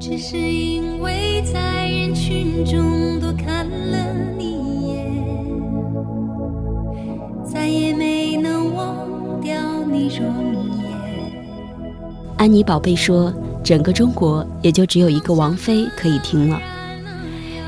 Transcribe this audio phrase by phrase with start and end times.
[0.00, 5.24] 只是因为在人群中多看了你一眼，
[7.44, 9.06] 再也没能忘
[9.42, 10.24] 掉你容
[10.78, 10.86] 颜。
[12.38, 13.30] 安妮宝贝说
[13.62, 16.58] ：“整个中国也就只有一个王菲可以听了。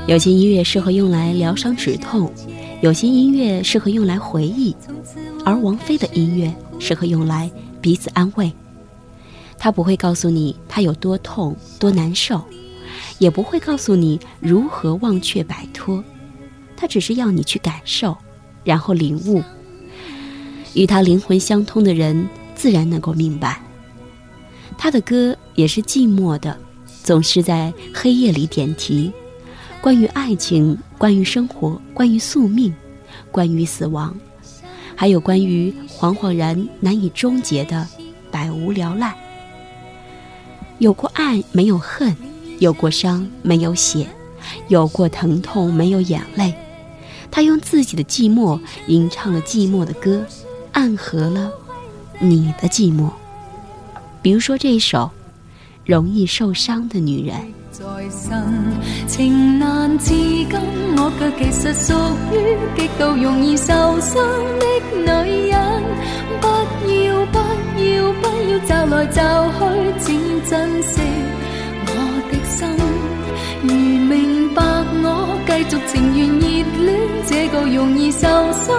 [0.07, 2.31] 有些音乐适合用来疗伤止痛，
[2.81, 4.75] 有些音乐适合用来回忆，
[5.45, 8.51] 而王菲的音乐适合用来彼此安慰。”
[9.63, 12.43] 他不会告诉你他有多痛多难受，
[13.17, 16.03] 也不会告诉你如何忘却摆脱，
[16.75, 18.17] 他只是要你去感受，
[18.65, 19.41] 然后领悟。
[20.73, 23.63] 与他灵魂相通的人自然能够明白。
[24.77, 26.59] 他的歌也是寂寞的，
[27.01, 29.13] 总是在黑夜里点题，
[29.79, 32.75] 关于爱情，关于生活，关于宿命，
[33.31, 34.13] 关于死亡，
[34.93, 37.87] 还有关于惶惶然难以终结的
[38.29, 39.15] 百无聊赖。
[40.83, 42.13] 有过爱没有恨，
[42.59, 44.05] 有过伤没有血，
[44.67, 46.53] 有过疼痛没有眼泪。
[47.31, 50.21] 他用自己的寂寞吟唱了寂寞的歌，
[50.73, 51.49] 暗合了
[52.19, 53.09] 你的寂寞。
[54.21, 54.99] 比如说这一首
[55.85, 57.37] 《容易受伤的女人》。
[59.07, 60.49] 情难自禁，
[60.97, 61.93] 我却其实属
[62.33, 64.21] 于极度容易受伤
[64.59, 64.65] 的
[65.23, 65.81] 女人。
[68.21, 69.59] 不要找来找去，
[69.99, 70.05] 只
[70.49, 70.51] 珍
[70.83, 71.01] 惜
[71.87, 71.89] 我
[72.29, 72.57] 的心。
[73.63, 74.61] 如明白
[75.03, 75.05] 我，
[75.47, 76.43] 继续情愿热
[76.85, 76.87] 恋
[77.25, 78.72] 这个容易受伤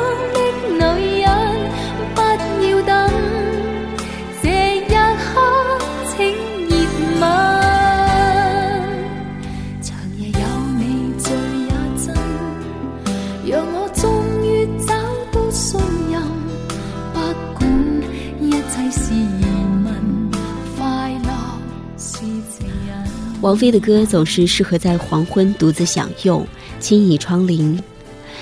[23.45, 26.47] 王菲的歌总是适合在黄昏独自享用，
[26.81, 27.78] 轻倚窗棂，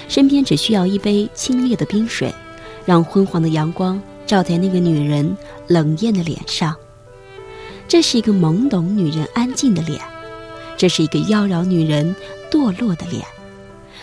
[0.06, 2.32] 身边只需要一杯清冽的冰水，
[2.84, 5.36] 让昏黄的阳光照在那个女人
[5.66, 6.72] 冷艳的脸上。
[7.88, 10.00] 这是一个懵懂女人安静的脸，
[10.76, 12.14] 这是一个妖娆女人
[12.48, 13.24] 堕落的脸，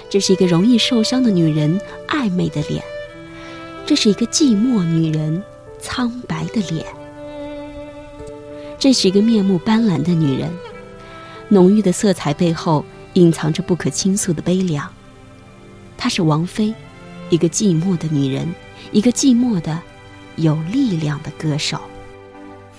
[0.10, 2.84] 这是一个容易受伤的女人暧昧的脸，
[3.86, 5.42] 这是一个寂寞女人
[5.80, 6.86] 苍白的脸，
[8.78, 10.52] 这是一个面目斑斓的女人。
[11.50, 14.92] 浓郁的色彩背后隐藏着不可倾诉的悲凉。
[15.98, 16.74] 她是王菲，
[17.30, 18.48] 一个寂寞的女人，
[18.92, 19.82] 一个寂寞的、
[20.36, 21.82] 有力量的歌手。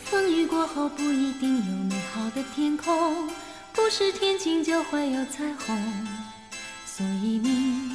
[0.04, 3.28] 风雨过后不一定有美好的天空，
[3.72, 5.76] 不是天晴就会有彩虹。
[6.86, 7.92] 所以你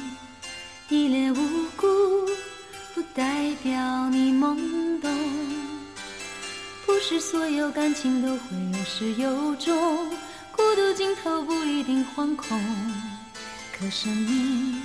[0.88, 1.38] 一脸无
[1.76, 1.86] 辜，
[2.94, 5.10] 不代表你懵懂。
[6.84, 10.06] 不是所有感情都会有始有终，
[10.96, 12.58] 尽头不一定惶恐。
[13.78, 14.80] 可生命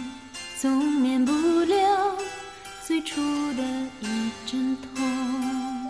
[0.60, 2.18] 总免不了
[2.86, 3.22] 最初
[3.54, 3.64] 的
[4.02, 5.88] 一阵痛。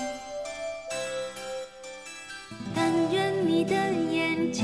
[2.75, 4.63] 但愿你的眼睛